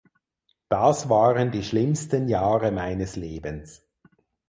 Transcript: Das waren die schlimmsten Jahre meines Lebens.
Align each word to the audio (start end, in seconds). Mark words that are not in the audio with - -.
Das 0.67 1.09
waren 1.09 1.51
die 1.51 1.61
schlimmsten 1.61 2.27
Jahre 2.27 2.71
meines 2.71 3.15
Lebens. 3.17 3.87